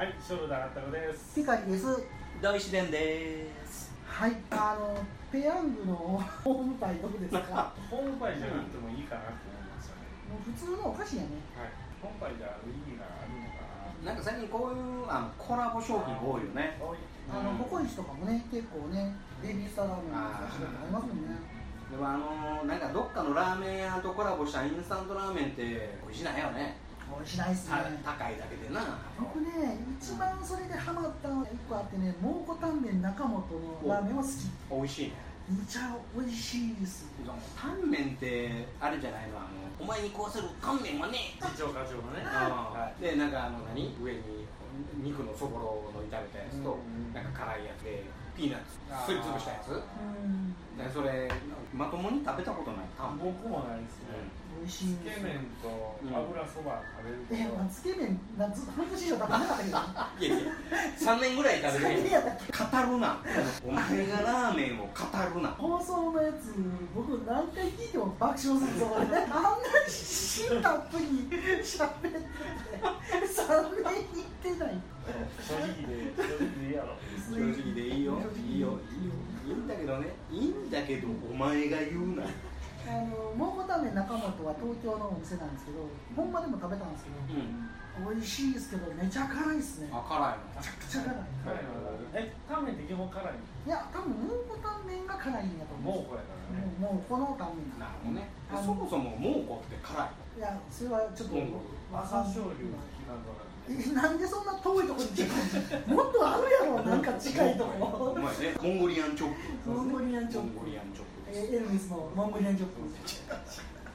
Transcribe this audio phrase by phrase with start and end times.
[0.00, 1.36] はい、ショルダーあったくです。
[1.36, 1.84] ピカリです
[2.40, 4.96] 大自然ですはいあの
[5.28, 7.68] ペヤングのホームパイどうですか？
[7.92, 10.08] ホームパイじゃなくてもいいかなと思いましたね。
[10.32, 11.76] もう普通のお菓子やねはい。
[12.00, 13.60] ホームパイである意味があるのか
[14.00, 14.08] な。
[14.08, 17.04] なんか最近こういうあのコラボ商品多いよね多い。
[17.28, 19.12] あのココイチとかもね結構ね
[19.44, 21.36] ベビースターラーメンの差し入れとかありますもんね
[21.92, 27.52] でもあのなんかどっかのラーメン屋とコラボしたインスタントラーメンって美味しないよね美味しない。
[27.52, 28.98] っすねた高いだけでな。
[29.18, 33.44] 僕ね一番それでハマったのが1個あってね蒙古タンメン中本
[33.84, 34.34] のラーメンは好き。
[34.70, 35.12] 美味しいね。
[35.50, 37.06] むちゃ美味しいです。
[37.58, 39.48] タンメンってあれじゃないのあの
[39.80, 42.22] お前に食わせるタンメンはね次長課長のね。
[42.24, 43.96] あはでなんかあの何？
[44.00, 44.46] 上に
[45.02, 47.12] 肉のそぼろの炒めたやつとうん。
[47.12, 48.04] なんか辛いやつで
[48.36, 49.70] ピーナッツすりつぶしたやつ。
[49.74, 49.74] う
[50.22, 50.54] ん。
[50.78, 51.28] でそれ
[51.74, 52.69] まともに食べたこと
[53.16, 54.40] 僕もないですね。
[54.60, 57.34] 美味しいつけ麺と油そば食べると。
[57.34, 59.78] えまあつけ麺なずっと半年以上食べなかったけど。
[59.78, 59.88] ね
[60.20, 60.52] いやいや
[61.00, 63.16] 3年ぐらい食べてやったっけ語るな。
[63.64, 65.00] お前がラーメンを語
[65.34, 65.48] るな。
[65.56, 66.52] 放送のやつ
[66.94, 69.06] 僕何回聞いても爆笑するぞ俺。
[69.06, 71.04] あんなに芯たっぷり
[71.64, 72.18] 喋ってて。
[72.20, 74.76] 3年行ってない。
[75.40, 76.96] 正直で、正直でいいやろ。
[77.16, 78.20] 正直でいいよ。
[78.36, 78.60] いいよ。
[78.60, 78.78] いいよ。
[79.46, 80.08] いいんだけどね。
[80.30, 82.24] いいんだけどお前が言うな
[82.90, 85.86] あの蒙古タンメン中本は東京のお店なんですけど
[86.18, 87.70] 本場でも食べたんですけど、うん。
[88.00, 89.90] 美味しいですけどめちゃ辛いですね。
[89.90, 91.80] めあ辛いちゃくちゃ辛い辛いの。
[92.14, 96.02] え、タンメンって基本辛いいや多分蒙古タンメンが辛いんやと思うの。
[96.02, 96.66] 蒙古やからね。
[96.82, 97.78] もうもうこのタンメン。
[97.78, 98.26] なるほどね。
[98.50, 100.38] そもそも蒙古って辛い。
[100.38, 101.36] いやそれはちょっと
[101.92, 103.04] 朝醤油好き
[103.94, 108.16] なんでそんな遠いところに近いもっとあるやろなんか近いとこ
[108.70, 109.30] ンゴリアンチョッ
[109.64, 112.74] プモンゴリアンチョップモンゴリアンチョップえエルメスのモンゴリアンチョップ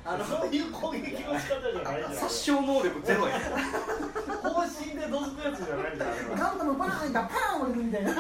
[0.08, 2.14] あのそういう攻撃の仕方じゃないじゃん。
[2.14, 6.10] 殺傷能力ゼロや方針でどつくやつじゃないじゃん。
[6.10, 6.38] あれは。
[6.38, 8.12] ガンダムバーンいったらパーン降りるみたいな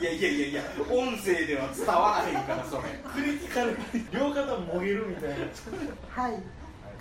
[0.00, 2.82] いやいやいやいや音声では伝わらへんからそれ。
[3.12, 3.76] クリティカルに
[4.12, 5.36] 両肩もげるみたいな。
[6.22, 6.42] はい。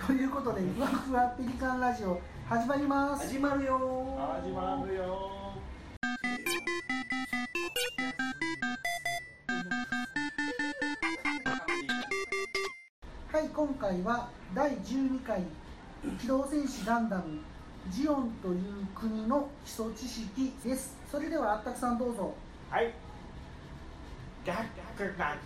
[0.05, 3.27] ということでふわふわペリカンラジオ始まります。
[3.27, 3.77] 始まるよ。
[4.17, 5.29] 始まるよ。
[13.31, 15.43] はい今回は第12回
[16.19, 17.23] 機動戦士ガンダム
[17.91, 20.97] ジオンという国の基礎知識です。
[21.11, 22.33] それではあったくさんどうぞ。
[22.71, 22.91] はい。
[24.43, 24.57] ガッ
[24.97, 25.37] ガッガッ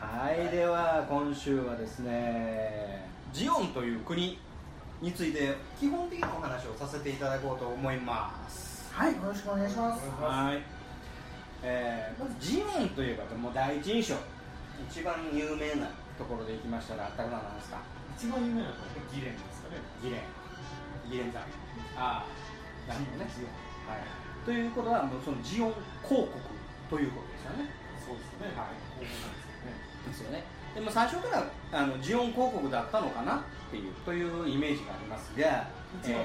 [0.00, 4.38] はいでは今週はですねジオンという国
[5.02, 8.88] について基本的なお話をさせていただこうと思います。
[8.92, 10.02] はいよろしくお願いします。
[10.20, 10.62] はい、
[11.62, 14.14] えー、まずジオンといえばもう第一印象
[14.88, 17.42] 一番有名なところでいきましたらあったくさん。
[17.42, 17.78] なんですか
[18.16, 18.76] 一番有名なのは
[19.12, 19.76] ギレンですかね。
[20.00, 21.10] ギレン。
[21.10, 21.42] ギレンさん
[21.98, 23.30] ああなるほどね。
[23.34, 23.52] ジオン
[23.92, 24.04] はい。
[24.46, 25.74] ということはもうそのジオン
[26.06, 26.38] 広告
[26.88, 27.68] ということですよね。
[28.00, 28.56] そうですね。
[28.56, 28.78] はい。
[28.94, 29.44] こうなん
[30.08, 33.40] ですよねでも最初からあのジオン広告だったのかなっ
[33.70, 35.68] ていうというイメージがありますが、
[36.02, 36.22] 一番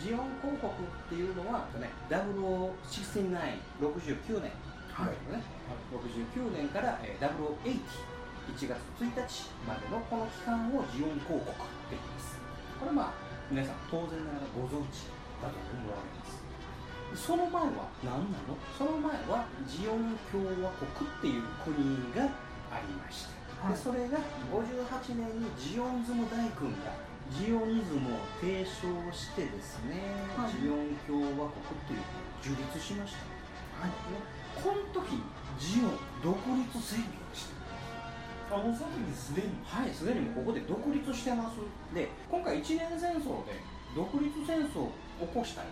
[0.00, 4.52] ジオン広告っていうのは、ね、0069年、69年、
[4.94, 5.12] はい。
[5.30, 5.42] ね、
[5.92, 7.28] 69年から、えー、0080
[8.48, 11.52] 1月1日までのこの期間をジオン広告っ
[11.92, 12.40] て言います。
[12.80, 13.12] これまあ
[13.50, 15.12] 皆さん当然ながらご存知
[15.44, 17.28] だと思われます。
[17.28, 18.56] その前は何なの？
[18.76, 21.76] その前はジオン共和国っていう国
[22.16, 22.24] が
[22.72, 24.18] ありました、はいでそれが
[24.54, 26.94] 58年にジオンズム大君が
[27.28, 30.52] ジオニズムを提唱してですね、はい。
[30.62, 33.84] ジオン共和国っていうのを樹立しました。
[33.84, 33.90] はい。
[33.90, 34.22] ね
[34.56, 35.20] この時
[35.60, 37.46] ジオン独立宣言し
[38.48, 39.52] たあもうその時にすでに？
[39.62, 41.60] はいすでにもうここで独立してます。
[41.94, 43.60] で今回一年戦争で
[43.94, 45.64] 独立戦争を起こしたい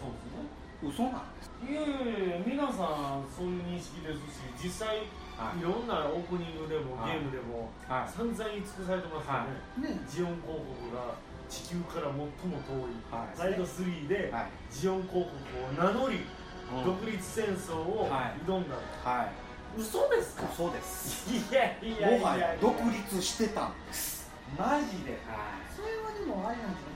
[0.00, 0.49] そうですね
[0.82, 1.50] 嘘なんです。
[1.60, 5.04] いやいやいや皆さんそういう認識ですし実際、
[5.36, 5.60] はい。
[5.60, 8.08] い、ろんなオープニングでも、はいゲームでも、はい。
[8.08, 9.44] 散々言い尽くされてますよ
[9.84, 12.28] ね、ねジオン広告が地球から最も
[12.64, 13.36] 遠い、はい。
[13.36, 14.50] ザイド3で、はい。
[14.72, 15.36] ジオン広告
[15.68, 16.24] を名乗り、
[16.72, 16.84] うん。
[16.84, 18.40] 独立戦争をはい。
[18.48, 19.32] 挑んだ、はい。
[19.76, 20.48] 嘘ですか？
[20.50, 21.30] 嘘です。
[21.30, 24.32] いやいやいやいもはやや独立してたんです。
[24.58, 25.12] マジで。
[25.28, 25.69] はそ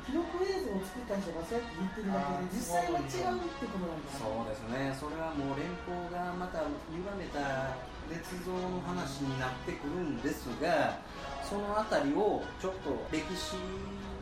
[0.05, 7.75] 記録映像を作った人がそうやって言ってるだけで実際は違うってことなんですねそうですねそれはもう連邦がまた歪めた
[8.11, 11.01] 捏造の話になってくるんですが
[11.41, 13.57] そのあたりをちょっと歴史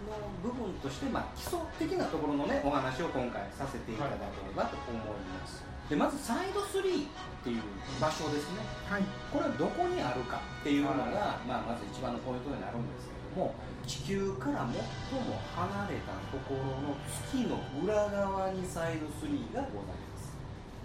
[0.07, 7.63] の部分として、まあ、基礎的なところのねお話を今回させていただければと思います、でまずサイド3っていう
[8.01, 8.65] 場所ですね。
[8.89, 9.03] はい。
[9.33, 13.55] これはどこにあるかっていうのが、まあ、まず一番のポイントになるんですも
[13.87, 14.77] 地球から最
[15.21, 20.33] も離れたところの月の裏側にサイド3がございます。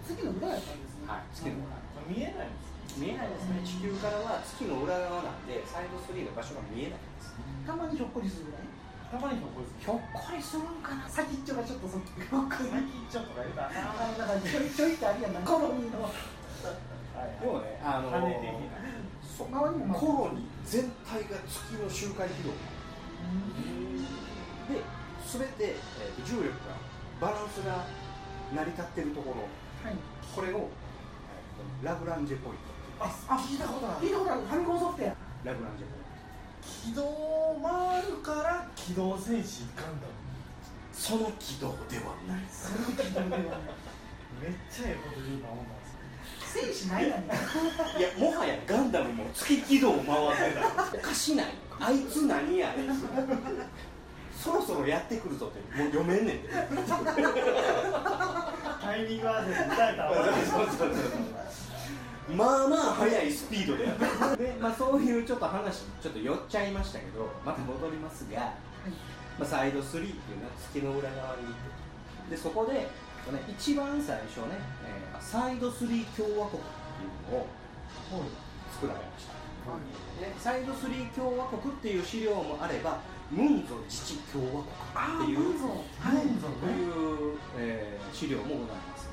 [0.06, 1.06] 次の裏やったんですね。
[1.06, 1.78] はい月の裏。
[2.08, 3.60] 見えないんです見えないですね。
[3.62, 7.36] 地球からは月の裏側なんでサイド3の場所が見えないんです。
[7.66, 8.64] たまにひょっこりするぐらい？
[9.08, 11.04] たまにひょっこりすひょっこりするんかな？
[11.08, 15.40] 先っちょがちょっとそっ先っちょとか言うたなんかちょいちょいってあるやんな。
[15.44, 16.02] コロニーの。
[16.02, 18.40] はいでもねあの羽的
[18.72, 18.78] な
[19.38, 19.46] そう。
[19.46, 22.50] 周りもコロニー全体が月の周回軌道
[24.68, 24.82] で
[25.30, 26.74] 全て、えーと重力が
[27.20, 27.86] バランスが
[28.54, 29.46] 成り立ってるところ。
[29.88, 29.96] はい。
[30.34, 32.56] これを、えーとラグランジェポイン
[32.98, 34.06] トああ聞いたことある。
[34.06, 34.40] 聞いたことある。
[34.42, 35.14] ファミコンソフトや。
[35.44, 36.08] ラグランジェポイント。
[36.66, 40.12] 軌道を回るから機動戦士ガンダム
[40.92, 42.42] その軌道ではない。
[42.50, 43.40] それ聞いたことない。
[44.42, 45.87] めっちゃええこと言うと思ったんです
[46.48, 47.22] 戦士ないやんい
[48.02, 51.46] やもはやガンダムも月軌道を回ってたおかしない。
[51.80, 52.96] あいつ何やねん。
[54.36, 55.76] そろそろやってくるぞって。
[55.76, 56.38] もう読めんねん。
[56.38, 56.48] て
[58.80, 63.84] タイミング合わせて歌えたら終わりそうそうそうまあまあ速いスピードで。
[63.84, 63.92] や
[64.36, 68.40] るで、まあ、そういうちょっと話ちょっと寄っちゃいましたけどまた戻りますが、
[69.38, 70.16] まあ、サイド3っていうのは
[70.58, 71.78] 月の裏側にいて
[72.30, 72.86] でそこで、
[73.32, 77.46] ね、一番最初ね、えーサイド3共和国っていうのを
[78.72, 79.34] 作られました、
[80.24, 89.10] ね、サイド3共和国っていう資料もあればムンゾ自治共和国っていうゾはいという、えー資料もございます。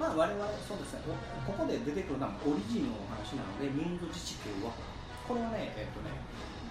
[0.00, 4.82] まあ我々そうですね、おここで出てくるのはオリジンのお話なので、ムンド自治共和国。
[5.28, 6.16] これはね、えっ、とね、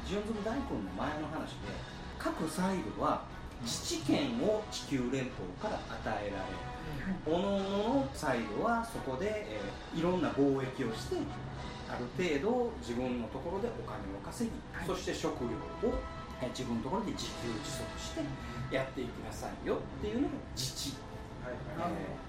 [0.08, 1.70] ジオンズム大根の前の話で、
[2.18, 3.24] 各サイドは
[3.64, 7.68] 自治権を地球連邦から与えられ、おのおの
[8.04, 11.16] のサイドはそこで、えーいろんな貿易をして、
[11.90, 14.88] ある程度自分のところでお金を稼ぎ、はい。
[14.88, 15.94] そして食料を
[16.42, 18.22] えー自分のところで自給自足して
[18.76, 20.94] やっていきなさいよっていうのが自治、
[21.44, 21.56] はい。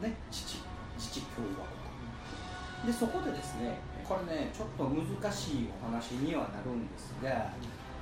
[0.01, 0.63] えーね、自治
[0.97, 2.87] 自治共和国。
[2.87, 3.77] でそこでですね
[4.07, 7.51] これねちょっと難しいお話にはなるんですが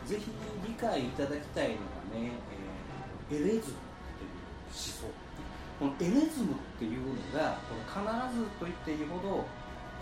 [0.05, 0.31] ぜひ
[0.69, 2.55] 理解いただきたいのがね、えー
[3.31, 3.70] エレズムという
[4.67, 5.26] 思想。
[5.78, 9.44] このエレズムっていうのがこの必ずと言っていいほど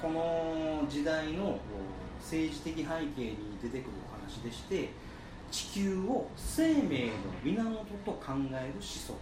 [0.00, 1.59] この時代の
[2.21, 4.91] 政治的背景に出てくるお話でして
[5.50, 7.12] 地球を生命の
[7.43, 9.15] 源と考える思想。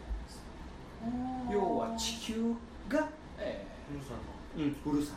[1.03, 2.55] なんです要は地球
[2.89, 3.09] が、
[3.39, 5.15] えふるさーうん、ふるさ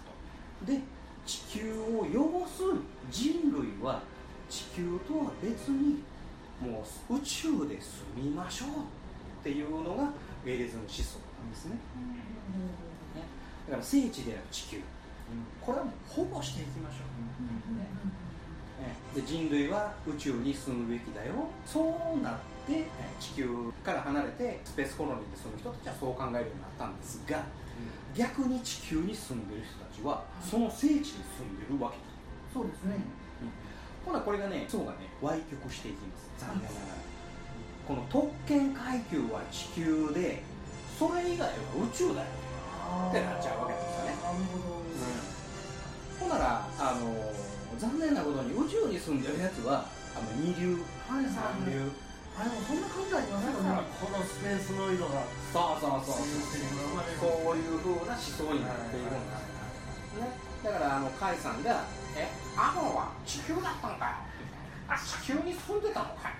[0.66, 0.72] と。
[0.72, 0.80] で
[1.26, 2.64] 地球を汚す
[3.10, 4.02] 人類は
[4.50, 6.04] 地球とは別に
[6.66, 8.72] もう宇宙で住みましょうっ
[9.44, 10.10] ていうのが
[10.46, 11.78] エレズム思想なんですね。
[13.68, 14.82] だから聖地である地球。
[15.62, 17.88] これはもう保護していきましょう、ね
[18.82, 19.22] ええ。
[19.22, 21.34] で人類は宇宙に住むべきだよ。
[21.66, 22.34] そうなっ
[22.68, 22.88] てえ
[23.20, 27.44] 地球から離れてスペースコロニーで住む人たちはそう考えるようになったんですが
[28.16, 32.98] 逆に地球に住んでる人たちはその聖地に住んでるわけですそうですね
[34.06, 36.30] ほなこれがね層がね歪曲していきます。
[36.38, 37.06] 残念ながら。
[37.88, 40.42] この特権階級は地球で
[40.98, 42.28] それ以外は宇宙だよ。
[43.10, 44.14] ってなっちゃうわけですよね。
[44.22, 44.86] なるほど。
[46.20, 47.34] ほんならあの
[47.78, 50.78] 残念なことに宇宙に住んでるやつはあの二流。
[51.10, 51.92] はい三流
[52.38, 53.70] あでもそんな感じありますだよね。
[53.70, 55.24] からこのスペースの色が。
[55.54, 56.20] そうそうそう。
[56.20, 57.96] そういうふう。
[58.06, 59.18] な思想になっているんで
[60.14, 60.30] す、ね、
[60.64, 61.84] だからあの甲斐さんが
[62.16, 64.12] 「えアホは地球だったのかよ」
[64.88, 66.36] あ地球に住んでたのかよ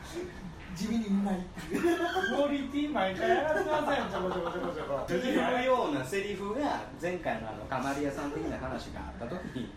[0.76, 1.38] 地味にうまい。
[1.72, 4.98] クオリティ毎回上がってませんちょこちょこちょこちょこ。
[5.04, 9.72] っていうようなセリフが前回のあのカマリアさん的な話があった時に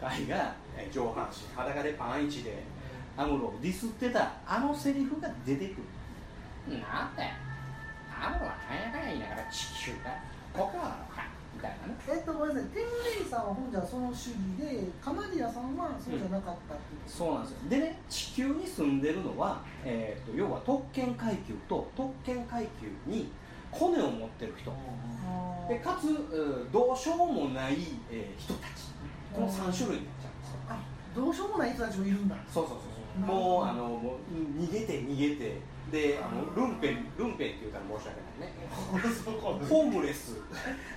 [0.00, 2.64] 甲斐がえ上半身裸でパンイチで
[3.16, 5.82] アムロをディスってたあのセリフが出てく
[6.68, 6.78] る。
[6.80, 7.30] なんで
[8.10, 10.16] アムロはなんやかんや言いながら地球が
[10.54, 11.27] ここなのか
[11.58, 11.98] みたいなね。
[12.06, 12.70] えっとごめんなさい。
[12.70, 17.58] テムレイさんは本じゃその主義でカマディアさんはそうじゃなかったっていう、そうなんですよ。
[17.68, 23.32] でね地球に住んでるのは、えー、と要は特権階級と特権階級に
[23.72, 24.72] コネを持ってる人。
[25.68, 27.76] でかつどうしようもない、
[28.10, 28.94] えー人たち。
[29.34, 30.56] この3種類になっちゃうんですよ。
[30.70, 30.78] あ
[31.14, 32.36] どうしようもない人たちもいるんだ。
[32.52, 33.26] そうそうそうそう。
[33.26, 38.52] もうあのもううん逃げて逃げてであのルンペンルンペンっていうから申し訳ないね。
[39.68, 40.36] ホームレス。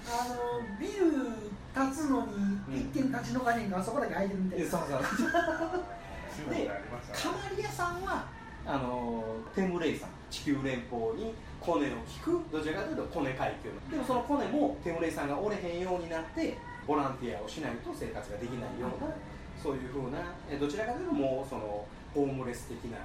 [0.05, 1.31] あのビル
[1.73, 2.25] 建つの
[2.67, 5.01] に一軒立ち退かへんからそこだけ空いてるみたいな、でそうそう。
[6.49, 6.71] で
[7.13, 8.25] カマリアさんは
[8.65, 9.23] あの
[9.55, 13.89] テムレイさん地球連邦にコネを聞くどちらかというとコネ階級の。
[13.89, 16.57] でもそのコネもテムレイさんがおれへんようになって
[16.87, 19.13] ボランティアをしないと生活ができないような
[19.61, 20.19] そういうふうな
[20.49, 22.97] えどちらかというともうそのホームレス的な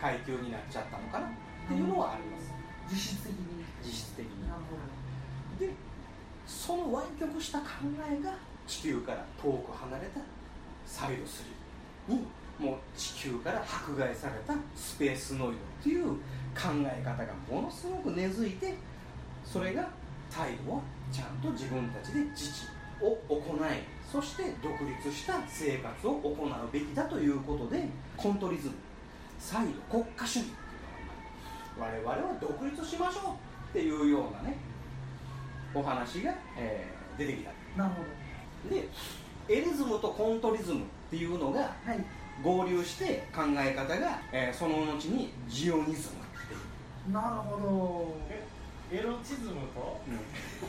[0.00, 1.26] 階級になっちゃったのかな？
[1.26, 1.30] っ
[1.68, 2.52] ていうのはあります。
[2.90, 3.64] 実質的に。
[3.82, 4.48] 実質的に。
[4.48, 4.76] なるほ
[5.58, 5.66] ど。
[5.66, 5.72] で
[6.46, 7.66] その湾曲した考
[8.10, 8.34] えが
[8.66, 10.20] 地球から遠く離れた
[10.86, 12.26] サイド3に
[12.58, 16.18] もう地球から迫害されたスペースノイドっていう考
[16.84, 18.74] え方がものすごく根付いて
[19.44, 19.88] それが
[20.30, 22.66] 態度をちゃんと自分たちで自治
[23.00, 23.58] を行い
[24.14, 28.74] そして独立した生活を行うべきだということでコントリズム
[29.40, 30.44] 再度国家主義。
[30.44, 33.32] っていうのが我々は独立しましょう
[33.70, 34.56] っていうようなね
[35.74, 37.50] お話が、えー出てきた。
[37.76, 38.88] なるほで
[39.48, 42.04] エリズムとコントリズムっていうのがどはい。
[42.42, 46.56] 合流して考え方が、えーその後にジオニズムってい
[47.10, 48.46] う、なるほえ
[48.92, 50.00] エロチズムと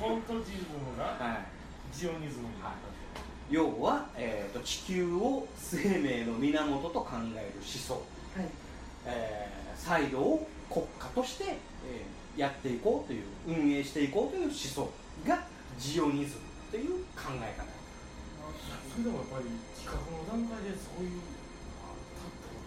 [0.01, 2.94] コントチズムが はい、ジオニズムになった
[3.49, 8.01] 要は、えー、と地球を生命の源と考える思想、ど
[8.41, 8.49] はい。
[9.05, 11.55] えー、サイドを国家として、えー
[12.35, 14.91] やっていこうという運営していこうという思想
[15.25, 15.39] が
[15.79, 17.63] ジオニズムという考え方。
[18.91, 21.21] それでもやっぱり企画の段階でそういう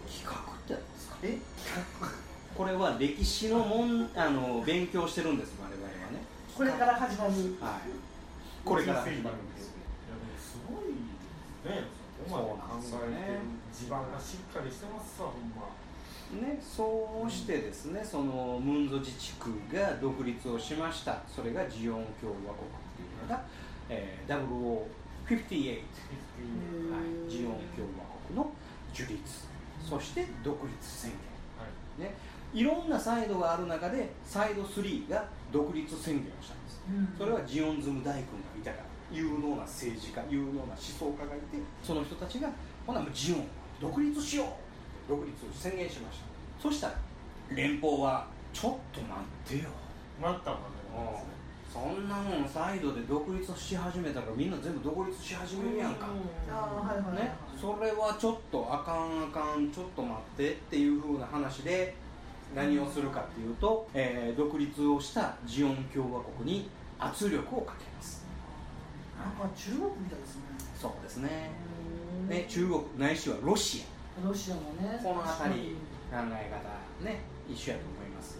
[0.09, 1.17] 企画って何ですか？
[1.21, 1.37] え？
[2.57, 6.25] これは歴史のもんあの勉強してるんです我々はね。
[6.57, 7.31] これから始まる。
[7.61, 7.81] はい。
[8.65, 9.69] これから始まるんです
[11.69, 11.99] ね。
[12.27, 13.39] そこまで考えてる
[13.71, 15.69] 地盤がしっかりしてますわほんま。
[16.29, 21.21] ね、そうしてですね、そのムンゾ自治区が独立をしました。
[21.27, 23.43] それがジオン共和国っていうのが、
[23.89, 25.77] えー、0058、は
[27.27, 28.51] い、ジオン共和国の
[28.93, 29.49] 樹立。
[29.89, 31.11] そして独立宣
[31.97, 32.13] 言、ね、
[32.53, 36.81] いろんなサイドがある中でサイド3が独立宣言をしたんです。
[36.89, 37.15] うん。
[37.17, 38.23] それはジオンズム大君が
[38.59, 42.49] いたから有能な政治家有能な思想家がいてその人たちが
[42.85, 43.47] ほなもうジオン
[43.81, 44.47] 独立しよう。
[45.09, 46.25] 独立を宣言しました。
[46.61, 46.93] そしたら
[47.55, 49.13] 連邦はちょっと待
[49.53, 49.69] ってよ。
[50.21, 51.13] 待ったまでなん。
[51.13, 51.39] ね
[51.71, 56.07] そんなもんサイドで独立し始めたらみんな全部独立し始めるやんか、
[56.51, 57.25] ああはいはいはい。
[57.25, 61.93] ね、それはちょっとあかんあかんちょっと待ってっていう風な話で
[62.55, 68.25] 何をするかっていうと、えー独立をしたジオン共和国に圧力をかけます
[69.19, 70.41] なんか中国みたいですね。
[70.79, 71.51] そうですね。
[72.23, 73.83] うんね中国ないしはロシ
[74.23, 75.59] ロシアもねアこの辺り
[76.11, 78.39] 考え方ね一緒やと思います。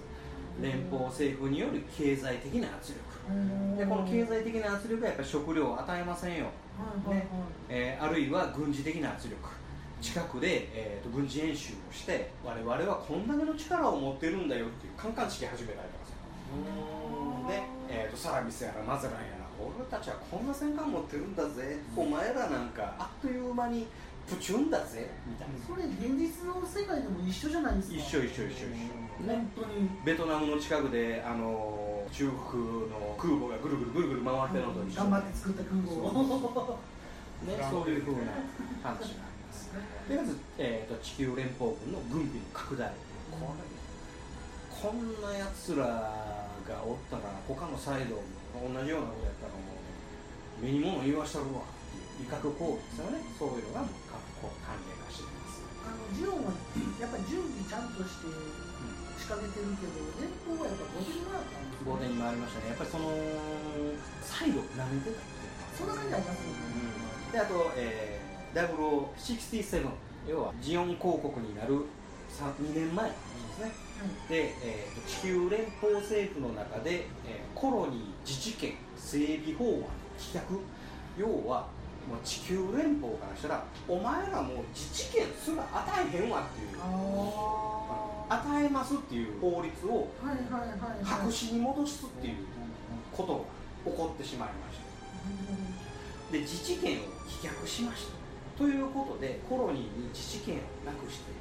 [0.62, 3.02] 連邦政府による経済的な圧力。
[3.30, 3.78] うん。
[3.78, 6.46] でこの経済的な圧力はやっぱり食料を与えませんよ。
[7.06, 7.28] はいはいはい。
[7.70, 9.38] えーあるいは軍事的な圧力。
[10.02, 16.16] 近くで、えーと軍事演習をして我々はこんだけの力を持ってるんだよっていうカンカン式始められたんですよ。
[17.50, 23.88] で、えーとサラビスやらマゼランやら俺たちはこんな戦艦持ってるんだぜ、お前らなんかあっという間に
[24.28, 25.10] プチュンだぜ。
[25.28, 27.96] みたいなそれ現実の世界でも一緒じゃないですか。
[27.98, 28.68] 一緒一緒一緒一緒。
[29.28, 29.90] ね本当に。
[30.06, 35.02] ベトナムの近くで、あのー中国の空母がぐるぐるぐるぐる回ってるのと一緒。
[35.04, 36.80] 頑張って作った空母を。
[37.40, 38.20] ね、そういうふうな
[38.84, 39.72] 話があります。
[40.10, 42.92] でまず、えー、と地球連邦軍の軍備の拡大、
[43.32, 48.22] これこんなやつらがおったら、他のサイドも
[48.58, 51.62] 同じようなことやったら、もう目に物言わしたるわ。
[51.62, 55.62] っていう威嚇行為ですよね、そういうのがもうかこう関連化しています。
[55.86, 56.54] あのジオンは
[57.00, 58.28] やっぱり準備ちゃんとして
[59.16, 63.10] 仕掛けてるけど連邦はやっぱ後手に回ったんです5年に回りましたね、やっぱりその
[64.22, 65.70] サイドを舐めてたっていうか。
[65.76, 65.88] そん。
[65.88, 69.90] な感じありますよねであと、えー、0067
[70.28, 71.86] 要はジオン公国になる
[72.40, 73.16] 2年前で
[73.56, 73.89] すね
[74.30, 79.88] で、えーと地球連邦政府の中で、えーコロニー自治権整備法案の
[80.18, 80.60] 棄却。
[81.18, 81.68] 要は
[82.08, 86.80] もう地球連邦からしたらお前らもう自治権すら与えへんわっていう。
[86.82, 90.08] あ与えますっていう法律を
[91.04, 92.36] 白紙に戻すっていう
[93.12, 93.34] こと
[93.86, 94.78] が起こってしまいまし
[96.30, 98.14] たで自治権を棄却しました。
[98.56, 101.32] ということでコロニーに自治権をなくして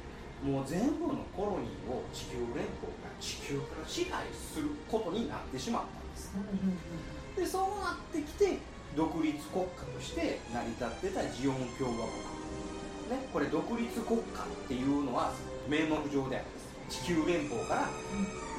[0.43, 6.31] もう全部のコロニーを地球連邦が地球から支配することになってしまったんです。
[7.35, 8.57] でそうなってきて
[8.95, 13.19] 独立国家として成り立ってたジオン共和国。
[13.19, 15.33] ねこれ独立国家っていうのは
[15.67, 17.03] 名目上であります。
[17.03, 17.89] 地球連邦から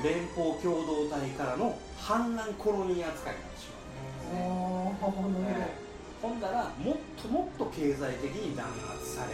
[0.05, 5.91] 連邦共同体からの反乱コロニー扱いになってしまうんですね。
[6.21, 9.33] ほんだらもっともっと経済的に弾圧され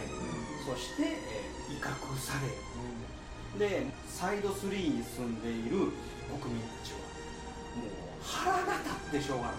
[0.65, 2.47] そして、えー威嚇され
[3.59, 5.91] でサイド3に住んでいる
[6.41, 6.99] 国民たちは
[7.75, 7.89] もう
[8.21, 9.55] 腹が立ってしょうがない。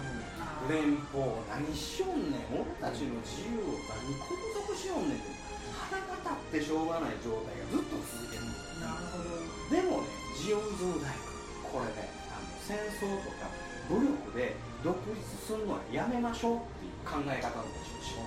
[0.69, 4.35] 連邦何しよんねん俺たちの自由を何拘
[4.67, 5.17] 束しよんねん。
[5.17, 5.31] って
[5.71, 8.43] 腹が立ってしょうがない状態がずっと続ける
[8.83, 9.39] なるほど。
[9.71, 11.15] でもねジオンズム大
[11.63, 13.47] 工これねあの戦争とか
[13.89, 17.71] 武力で独立するのはやめましょうっていう考え方の持
[18.03, 18.19] ち主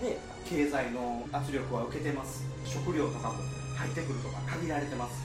[0.00, 2.44] で経済の圧力は受けてます。
[2.64, 3.34] 食料とかも
[3.76, 5.22] 入ってくるとか限られてます。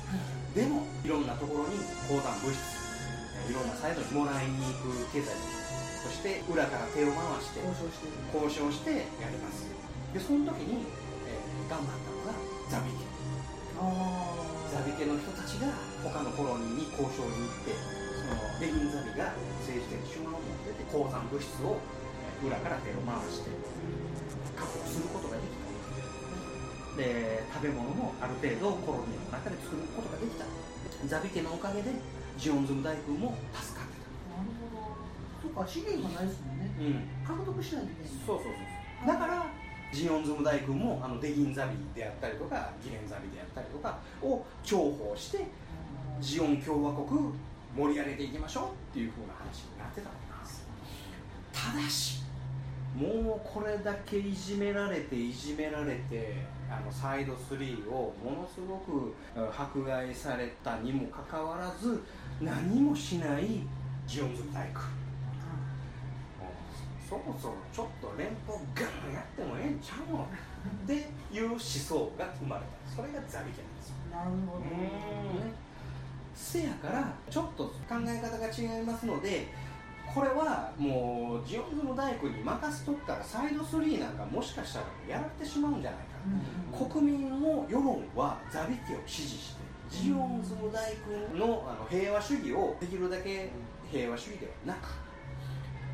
[0.55, 2.59] でもいろんなところに鉱山物質
[3.47, 5.31] えーいろんなサイドにもらいに行く経済
[6.03, 8.13] そして裏から手を回して交渉してる。
[8.35, 8.91] 交渉して
[9.23, 9.63] やります。
[10.13, 10.83] でその時に、
[11.27, 12.35] えー頑張ったのが
[12.67, 13.07] ザビ家。
[13.79, 13.87] あ
[14.71, 15.71] ザビ家の人たちが
[16.03, 17.71] 他のコロニーに交渉に行って
[18.27, 19.31] そのレギンザビが
[19.63, 22.00] 政治的手腕を持ってて鉱山物質をえー
[22.43, 23.49] 裏から手を回して
[24.57, 25.61] 確保することができた。
[26.97, 30.45] で食べ物もある程度コロニーの中で作ることができた。
[31.07, 31.91] ザビ家のおかげで
[32.37, 33.97] ジオンズム大君も助かって
[34.29, 36.69] なるほどそっか資源がないですもんね。
[37.25, 38.11] た、うん、獲得しないといけない。
[38.25, 39.07] そうそうそう。
[39.07, 39.45] だから
[39.93, 45.45] ジオンズム大君もあのデギンザビであったりとかギレンザビであったりとかを重宝して
[46.19, 47.33] ジオン共和国
[47.75, 50.65] 盛り上げていきましょうっていう風な話になってたんです。
[51.53, 52.23] ただし
[52.95, 56.35] もうこれだけいじめられていじめられて
[56.69, 62.01] あのサイド3をものすごくうん迫害されたにもかかわらず
[62.41, 63.61] 何もしない
[64.05, 64.81] ジオンズム大君
[67.07, 70.23] そもそもちょっと連邦ガンやってもええんちゃうの？
[70.23, 70.27] っ
[70.87, 70.93] て
[71.35, 72.95] いう思想が生まれた。
[72.95, 73.95] それがザビ家なんですよ。
[74.11, 74.59] なるほど。
[74.63, 75.51] ね
[76.33, 77.73] せやからちょっと考
[78.07, 79.47] え方が違いますので
[80.13, 86.05] これはもうジオンズの大工に任せとくからサイド3なんかもしかしたらやられてしまうんじゃないか
[86.81, 86.89] うん。
[86.89, 90.93] 国民の世論はザビ家を支持してジオンズム大
[91.29, 93.49] 君のあの平和主義をできるだけ
[93.91, 94.87] 平和主義ではなく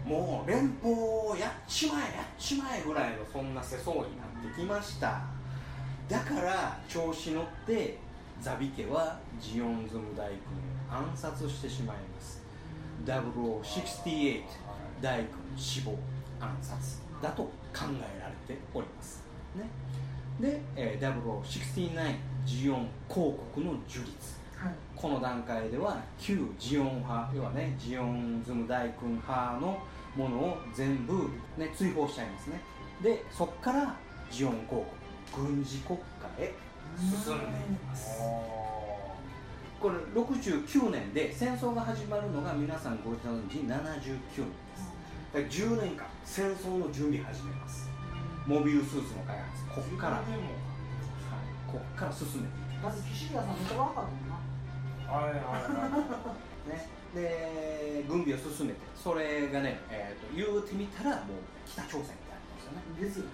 [0.08, 5.22] もう連邦をやっちまえやっちまえぐらいのそんな世相になってきました。
[6.08, 7.98] だから調子乗って
[8.40, 10.36] ザビ家はジオンズム大君
[10.90, 12.42] を暗殺してしまいます
[13.08, 14.44] 0068
[15.02, 15.96] 大君死亡
[16.40, 17.02] 暗殺。
[17.22, 19.24] だと考えられております。
[19.56, 19.70] ね。
[20.40, 22.16] で、えー、0069
[22.46, 24.38] ジオン公国の樹立。
[24.56, 24.74] はい。
[24.96, 29.80] この段階では旧ジオン派要はねジオンズム大君派の
[30.16, 32.62] ものを全部、ね、追放しちゃいますね。
[33.02, 33.96] でそこから
[34.32, 34.86] ジオン公
[35.34, 35.98] 国軍事国
[36.38, 36.54] 家へ
[36.98, 38.17] 進んでいきます
[40.18, 44.26] 69年で戦争が始まるのが皆さんご存知79年で
[44.74, 44.90] す。
[45.32, 47.88] だから10年間戦争の準備始めます。
[48.48, 49.64] モビルスーツの開発。
[49.70, 50.26] ここから、はい、
[51.68, 55.14] ここから進めていきだって岸田さんめっちゃ若かったもんな。
[55.14, 56.02] はいはいはい。
[56.02, 56.34] ま
[56.74, 56.90] すね。
[57.14, 58.80] で軍備を進めて。
[58.96, 61.26] それがね、えー、と言うてみたらもう
[61.68, 63.22] 北朝鮮みたいなんですよね。
[63.22, 63.30] ですよね。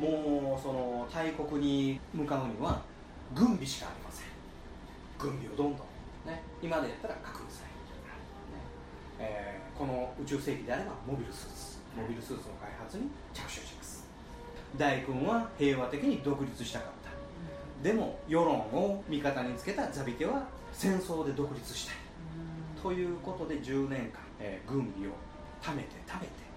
[0.00, 2.80] もうその大国に向かうには
[3.34, 4.28] 軍備しかありません。
[5.18, 5.86] 軍備をどんどん、
[6.26, 7.78] ね、今でやったら核ミサイル、
[8.56, 8.62] ね。
[9.18, 14.08] えーこの宇宙世紀であればモビルスーツモビルスーツの開発に着手します。
[14.76, 17.88] 大君は平和的に独立したかった。
[17.88, 21.96] でも世論を味方につけたザビ家は戦争で独立したい。
[22.82, 25.12] ということで10年間、えー軍備を
[25.62, 26.48] 貯めて貯めて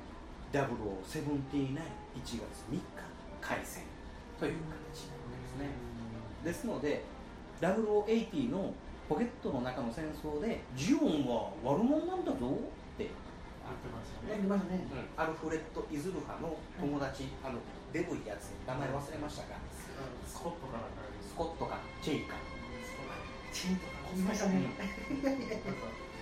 [0.52, 1.78] 0079
[2.16, 2.82] 1月3日
[3.40, 3.84] 開戦
[4.40, 5.70] という形ですね。
[6.44, 7.04] ですので
[7.62, 8.74] 0080の
[9.12, 12.48] ポケットの中の戦争でジオンは悪者なんだぞ。
[12.48, 14.32] って、言ってましたね。
[14.32, 14.88] やりましたね
[15.20, 17.60] アルフレッド・イズルハの友達、あの
[17.92, 19.60] デブいやつ名前忘れましたが。
[20.24, 20.80] スコットか
[21.28, 22.40] スコットかチェイか。
[23.52, 23.92] チンとか。
[24.16, 24.64] 言いましたね。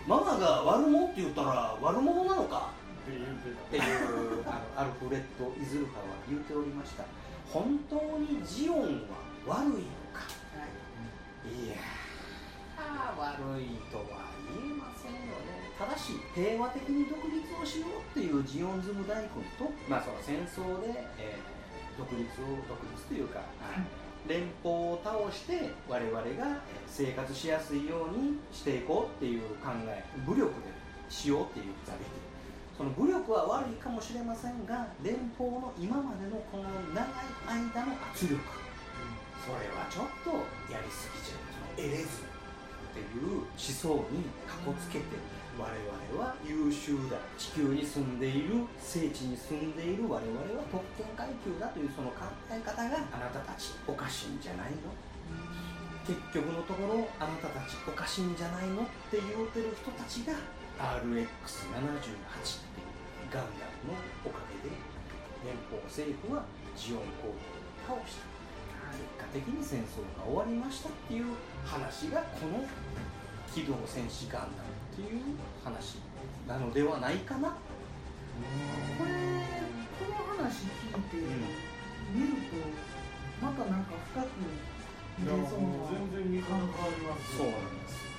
[0.09, 2.73] ママが悪者って言ったら悪者なのか。
[3.05, 3.85] っていう
[4.49, 7.05] あのアルフレッド・イズルハは言っておりました。
[7.53, 9.05] 本当にジオン
[9.45, 9.77] は悪いの
[10.09, 10.25] か。
[11.45, 11.69] い。
[11.69, 15.71] やー悪いとは言えませんよね。
[15.77, 21.59] ただし平和的に独立をしようっていうジオンズム大君と、まあ、その戦争で、えー
[21.99, 23.41] 独立を独立というか、
[24.25, 26.23] 連邦を倒して我々が
[26.87, 30.71] 生活しやすいようにしていこうっていう考え武力で
[31.09, 32.05] しようっていうザビテ
[32.77, 36.63] その武力は悪いかもしれませんが連邦の今までのこの
[36.95, 37.05] 長い
[37.45, 38.39] 間の圧力。
[39.43, 40.31] それはちょっと
[40.71, 41.39] やりすぎちゃう。
[41.75, 42.23] そのエレズ
[42.89, 45.05] っていう思想にかこつけて
[45.59, 54.89] 我々は優秀だ地球に住んでいる聖地に住んでいる我々は特権階級だというその考え方があなたたちおかしいんじゃないの？
[56.07, 60.33] 結局のところあなたたちおかしいんじゃないのって言うてる人たちが
[60.79, 61.29] RX78 っていう
[63.29, 64.73] ガンダムのおかげで
[65.45, 66.43] 連邦政府は
[66.75, 67.35] ジオン公
[67.85, 68.38] 国を倒した。
[68.91, 71.25] 結果的に戦争が終わりましたっていう
[71.65, 72.65] 話がこの
[73.53, 75.21] 「機動戦士ガンダム」っていう
[75.63, 75.99] 話
[76.47, 77.55] なのではないかな、こ
[79.05, 79.11] れ
[79.99, 81.17] この話聞いて
[82.13, 82.57] 見ると
[83.41, 84.25] またなんか深く
[85.19, 88.09] 見れそううな全然見方変わりますそうなんです。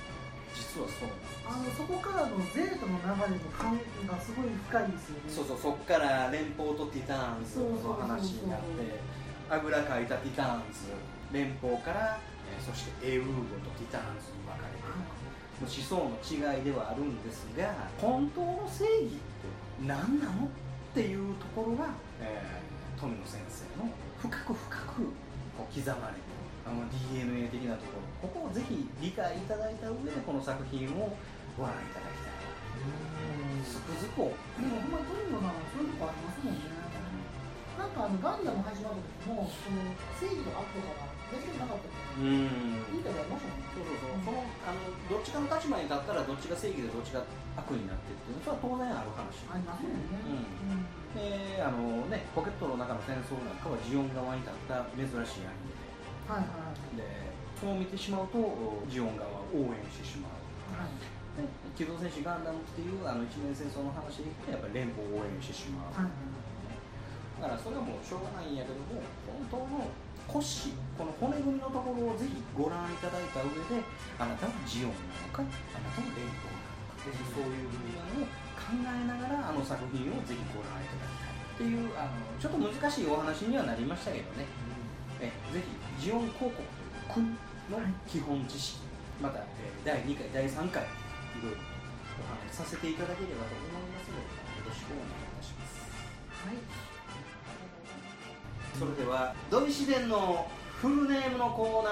[0.53, 1.41] 実はそうなんです。
[1.47, 5.27] あのそこからのゼータの流れの関係がすごい深いですよね。
[5.27, 8.99] そうそうそっから連邦とティターンズの話になって
[9.51, 10.95] あぐらかいたティターンズ
[11.33, 13.31] 連邦から、えーそしてエウーゴ
[13.63, 14.83] とティターンズに分かれて
[15.59, 19.47] 思想の違いではあるんですが本当の正義って
[19.87, 20.47] 何なのっ
[20.93, 23.89] ていうところが、えー富野先生の
[24.21, 25.09] 深く深く
[25.57, 26.21] こう刻まれて
[26.61, 28.29] あの DNA 的なところ。
[28.29, 31.09] ここをぜひ理解いただいた上でこの作品を
[31.57, 32.37] ご覧いただきたい。
[33.65, 34.37] つくづく。
[34.61, 36.80] でもほんまトリノさんはそういうとこありますもんね
[37.81, 37.91] なん。
[37.97, 39.81] かあのガンダム始まった時もその
[40.15, 42.29] 正義とか悪とかが全然なかったけどう。
[42.29, 42.45] ん
[42.93, 47.23] いいとこありましたもんねそうそうそう、そのあのどっちかの立場に立ったらどっちが正義でどっちが
[47.57, 49.47] 悪になってっていうのはそれは当然ある話。
[49.49, 50.21] ありますもんね。
[50.21, 50.85] うん。
[51.11, 55.75] であのねポケットの中の戦争なんかはジオン側に立った珍しいアニメ
[56.31, 58.39] はいはいででそう見てしまうと
[58.87, 60.39] ジオン側を応援してしまう。
[60.79, 60.91] はい。
[61.35, 66.11] で機動戦士ガンダムっていうあの一年戦争の話でいくとやっぱり連邦を応援してしまう、はい
[67.41, 69.89] だからそれはもうしょうがないんやけども本当の
[70.29, 73.81] 骨子この骨組みのところをぜひご覧いただいた上で
[74.21, 78.29] あなたはジオンなのかあなたは連邦なのかぜひそういう分野を
[78.61, 84.45] 考えながらあの作品をぜひご覧いただきたいっていうあのちょっと難しいお話にはなりましたけどね。
[85.19, 85.61] えぜ
[85.97, 86.65] ひジオン広告という
[87.09, 87.25] 国
[87.69, 88.85] の基本知識
[89.21, 90.85] また、えー第2回第3回い
[91.41, 91.57] ろいろ
[92.21, 95.89] お話しさせていただければと思いますのでよろしくお願いいたします。
[96.45, 96.90] はい
[98.77, 100.47] それでは土井自然の
[100.81, 101.89] フルネームのコーナ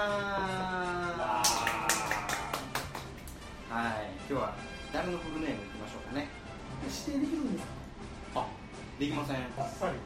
[3.70, 4.54] はい今日は
[4.92, 6.28] 誰のフルネームいきましょうかね。
[6.82, 7.66] 指定できるんです
[8.34, 8.40] か？
[8.40, 8.46] あ
[8.98, 9.36] できません。
[9.36, 9.98] あっさり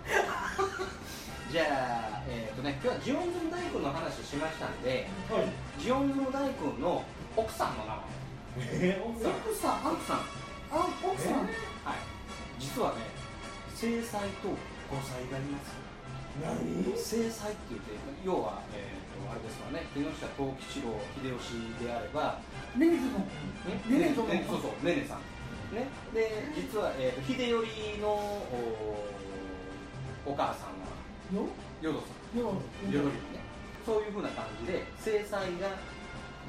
[1.50, 5.48] じゃあえっ、とね今日はジオンズム大君の話しましたんではい。
[5.80, 7.02] ジオンズム大君の
[7.37, 7.98] 奥さんの名
[8.58, 9.32] えー、奥さん？
[9.32, 10.16] 奥さん奥さん。
[10.18, 11.32] あ奥さん？
[11.32, 11.48] はい。
[12.58, 12.96] 実はね
[13.74, 15.72] 正妻と5歳がいます
[16.42, 16.96] 何？
[16.96, 17.94] 正妻って言って
[18.24, 22.40] 要は、えー、とあれですわね木下藤吉郎秀吉であれば
[22.78, 25.22] レイズのねねねとねそうそうねねさん。
[25.74, 27.62] ねで実は、えー、と秀頼
[28.02, 28.98] のお
[30.26, 30.90] お母さんは
[31.32, 31.46] よ
[31.80, 32.40] 淀さん。
[32.40, 32.54] よ
[32.90, 33.44] 淀りね。
[33.86, 35.46] そういうふうな感じで正妻が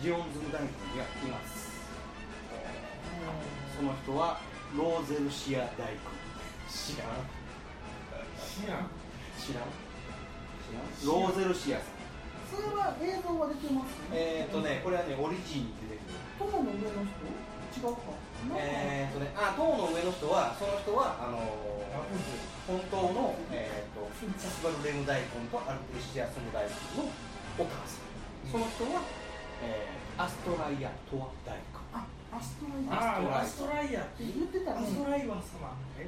[0.02, 1.70] ジオンズム大君にはいます。
[3.76, 4.40] その人は
[4.76, 6.00] ローゼルシア大君。
[6.70, 7.10] 知らん。
[8.40, 9.05] 知らん
[9.46, 9.70] 知らん？
[10.66, 10.90] 知らん？
[11.06, 12.02] ローゼルシアさん。
[12.50, 16.18] それは映像は出てますえっ、ー、とねこれはねオリジンに出てくる。
[16.42, 17.14] 友の上の人？
[17.78, 18.10] 違うか。
[18.58, 21.86] えっ、ー、とねあ塔の上の人はその人はあのー
[22.66, 27.06] 本当の、えー、とスバルレム大根とアルテシアスム大根の
[27.62, 28.10] お母さん。
[28.50, 29.06] その人は、
[29.62, 31.60] えーアストライアトワ大根
[31.92, 34.80] あアストライあアーアストライヤーって言ってたね。
[34.80, 36.08] アストライヤー様え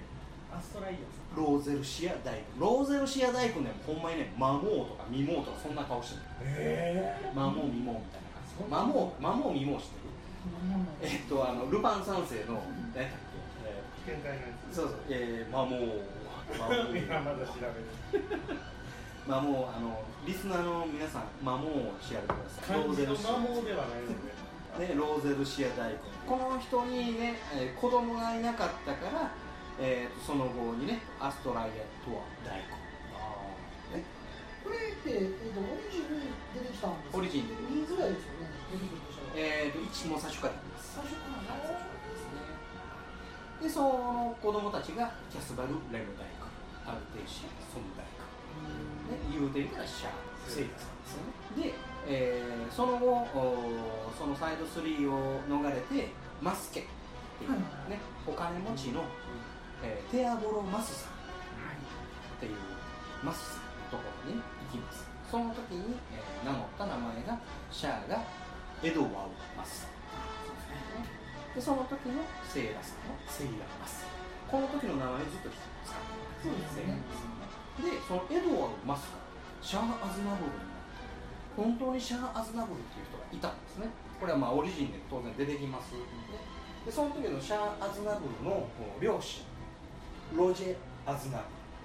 [0.53, 1.01] アストライヤー
[1.39, 6.21] 様ローゼルシア大根ローゼルシア大根ねほんまにねマモーとかミモーとかそんな顔してる。
[6.45, 8.71] えマモーミモーみたいな感じ。
[8.71, 10.07] マモーマモーミモー知ってる。
[11.01, 12.63] えっとあのルパン三世の
[12.95, 13.11] 何やっ
[14.05, 14.13] け、
[14.73, 16.01] そうそうえー、マモー。
[16.57, 18.29] マモついやまだー調べる
[19.27, 22.81] まあもうあのリスナーの皆さんマモーを調べてください。
[22.81, 23.31] 漢字のシア。
[23.33, 24.47] 魔法ではないので。
[24.79, 29.31] ね、ローゼルシア大根この人にね、えー子供がいなかったから、
[29.79, 31.69] えーとその後にねアストライア
[32.03, 32.65] とは大根。
[34.67, 40.99] これって、えっとオリジンに出てきたんですオリジンでいいぐらいですよね出てくるとしたらえーと一も最初から出てます。
[40.99, 42.43] 最初からはい最初からですね
[43.63, 46.51] でその子供たちがキャスバル・レム大工
[46.83, 48.27] アルテーシア・ソム大工、
[49.07, 50.11] ね、言うてみたらシャー
[50.51, 51.71] セイタさんですよね。
[51.71, 51.75] で、
[52.07, 56.11] えーその後おそのサイド3を逃れて
[56.41, 56.83] マスケっ
[57.39, 57.51] ていう、
[57.89, 59.03] ねお金持ちの、
[59.83, 61.15] えーテアボロ・マスさんっ
[62.39, 62.55] ていう
[63.23, 65.07] マスさんのところに行きます。
[65.29, 67.39] その時に、えー名乗った名前が
[67.71, 68.23] シャアが
[68.83, 69.81] エドワード・マス。
[69.81, 74.05] さんでその時のセイラさんのセイラ・マス。
[74.49, 75.97] この時の名前をずっと使って
[76.43, 77.01] そうですね。
[77.81, 79.19] でそのエドワード・マスが
[79.61, 81.01] シャア・アズナブルになって
[81.57, 83.89] 本当にシャア・アズナブルっていう人がいたんですね。
[84.19, 86.01] これはまあオリジンで当然出てきます、ね、
[86.85, 86.91] で。
[86.91, 88.65] その時のシャア・アズナブルの
[89.01, 89.43] 両親
[90.35, 91.39] ロジェ・アズナ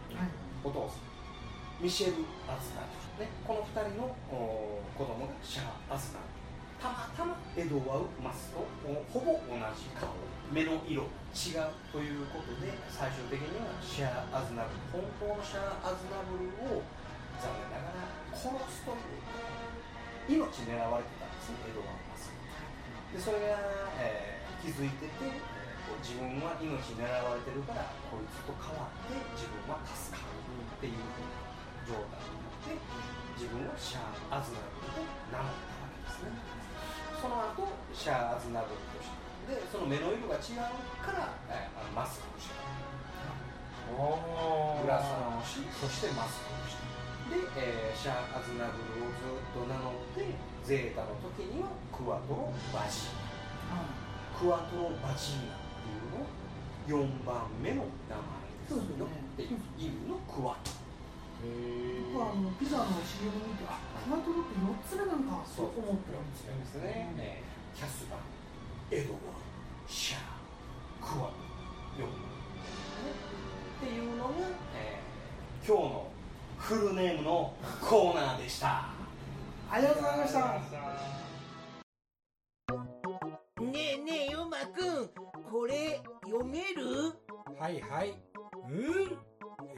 [0.09, 0.29] ブルはい。
[0.65, 1.83] お父さん。
[1.83, 6.33] ミシェル・アズナブル、ね、この2人のお子供がシャア・アズナブル
[6.83, 10.11] たまたまエドワウ・マスとおほぼ同じ顔。
[10.51, 11.07] 目の色。
[11.33, 16.83] 違うということで最終的にはシャア・アズナブル本当のシャア・アズナブルを
[17.41, 19.43] 残念ながら殺すという。
[20.29, 22.31] 命狙われてたんですねエドワウ・マス
[23.11, 23.59] でそれが、
[23.99, 25.11] えー気づいてて
[26.01, 31.03] 自分は命狙われてるからこいつと変わって自分は助かるっていう
[31.85, 32.79] 状態になって
[33.37, 36.33] 自分はシャア・アズナブルと名乗ったわけですね。
[37.21, 40.71] その後シャア・アズナブルとしてでその目の色が違う
[41.03, 42.55] から、えーあのマスクをして
[43.91, 46.87] おブラサーをしそしてマスクをして
[47.31, 50.31] で、えーシャア・アズナブルをずっと名乗って
[50.63, 53.15] ゼータの時にはクワトロ・バジー。
[53.75, 53.83] ナ
[54.39, 55.62] クワトロ・バジーナ
[56.87, 58.25] 4番目の名前
[58.69, 59.07] ですよ。
[59.07, 60.71] っていう意味のクワト
[61.45, 66.55] へ僕はあのピザの CM 見てあクワトロって4つ目なんかそう思ってるんですよ。
[66.59, 68.21] ですね、えーキャスバー
[68.95, 69.29] エドワード
[69.89, 70.21] シャア
[71.01, 71.37] クワト
[71.99, 72.21] ロ4番
[73.81, 74.31] 目っていうのが、
[74.77, 76.09] えー今日の
[76.59, 78.91] フルネームのコーナーでした。
[79.71, 80.39] ありがとうございました
[83.73, 85.09] ねえねえヨマくん。
[85.51, 87.13] これ読める？
[87.59, 88.15] はいはい。
[88.69, 89.19] うん？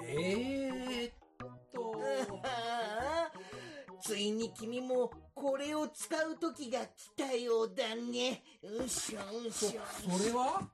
[0.02, 1.12] えー、っ
[1.72, 1.94] と。
[4.00, 8.42] ついに君もこれを使う時が来たようだね。
[8.62, 9.80] うしょうそ、しょ
[10.18, 10.68] それは？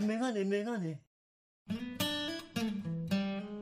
[0.00, 0.98] メガネメガネ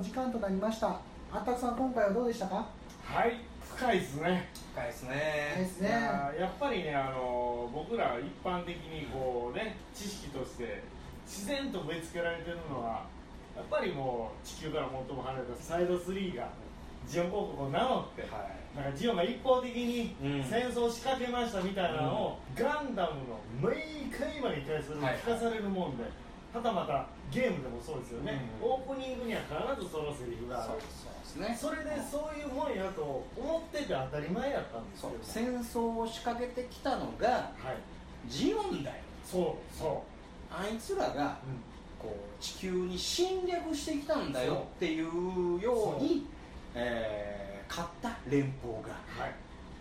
[0.00, 0.88] 時間となりました。
[1.32, 2.66] あったくさん今回はどうでしたか？
[3.04, 3.40] はい
[3.76, 4.48] 深いですね。
[4.72, 5.88] 深いですでねすね。
[5.88, 10.82] いやっぱりねあの僕ら一般的にこうね知識として
[11.26, 13.04] 自然と植え付けられてるのは
[13.56, 16.48] やっぱりもう地球から最も離れたサイド3が
[17.06, 20.44] ジオン広告を名乗って、はなんかジオンが一方的にうん。
[20.44, 23.74] 戦争を仕掛けましたみたいなのを、ガンダムの毎
[24.12, 26.08] 回今に対する聞かされるもんで、は
[26.52, 28.70] たまたゲームでもそうですよね、うん。
[28.70, 30.70] オープニングには必ずそのセリフがある。
[30.70, 30.86] そうで
[31.24, 31.58] すね。
[31.60, 33.02] それでそういうもんやと
[33.36, 35.10] 思ってて当たり前やったんですよ。
[35.22, 38.30] 戦争を仕掛けてきたのがはい。
[38.30, 38.96] ジオンだよ。
[39.24, 40.02] そうそ
[40.50, 42.10] あいつらがう、うん。
[42.10, 46.26] こう地球に侵略してきたんだよっていうように、
[46.74, 49.32] えー勝った連邦がはい。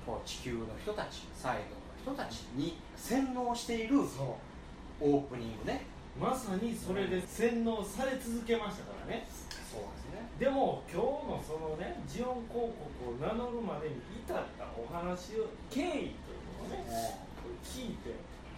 [0.06, 1.58] こう地球の人たちサイ
[2.06, 4.36] ドの人たちに洗脳しているそ
[5.00, 5.86] オープニングね。
[5.86, 9.28] うまさにそれで洗脳され続けましたからね。
[9.70, 10.26] そうですね。
[10.40, 16.10] でも今日のそのねジオン広告を名乗るまでに至ったお話を経緯という
[16.58, 16.86] のをね
[17.64, 18.16] 聞いて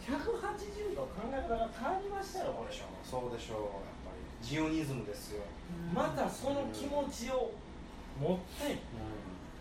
[0.08, 2.76] 180度考え方が変わりましたよこれ。
[3.04, 3.84] そうでしょう。
[3.84, 5.44] やっぱりジオニズムですよ、
[5.94, 7.52] またその気持ちを
[8.20, 8.80] 持って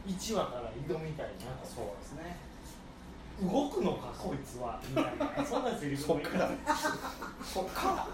[0.06, 1.66] 1話から挑みたいなと。
[1.66, 2.36] そうですね
[3.42, 5.04] 動くのかこいつはみたい
[5.38, 5.46] な。
[5.46, 6.50] そんなセリフもいいから。
[7.44, 8.06] そっか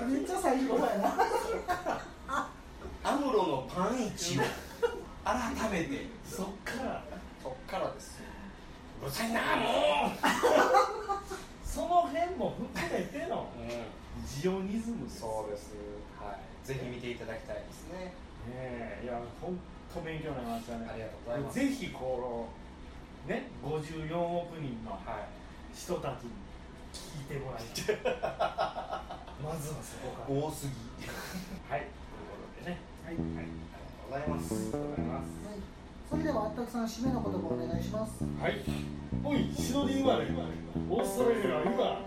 [0.00, 0.06] ら。
[0.06, 1.14] めっちゃ最初だよな。
[3.04, 4.42] アムロのパンイチを
[5.24, 6.06] 改めて。
[6.24, 7.04] そっから。
[7.42, 8.24] そっからですよ。
[9.02, 10.12] うるさいなも
[11.64, 13.50] その辺も含めての
[14.26, 15.20] ジオニズムです。
[15.20, 15.74] そうです。
[16.18, 16.66] はい。
[16.66, 18.14] ぜひ見ていただきたいですね。
[18.48, 19.02] ねえ。
[19.04, 19.58] いや本
[19.92, 20.86] 当勉強になりましたね。
[20.90, 21.58] ありがとうございます。
[21.58, 22.61] ぜひこの
[23.26, 25.02] ね54億人のはい
[25.74, 26.30] 人たちに
[26.92, 27.96] 聞いてもらいたい。
[29.42, 30.40] まずはそこから。
[30.40, 30.72] 多すぎ。
[31.68, 32.78] はいということでね。
[33.04, 33.46] はい、はい
[34.12, 34.54] ありがとうございます。
[34.54, 35.06] ありがとうござい。
[35.06, 35.26] ます
[36.10, 38.22] それではあったくさん締めの言葉お願いします。
[38.22, 38.60] はい。
[39.24, 40.26] おいシドニー生まれ
[40.90, 42.04] オーストラリアは今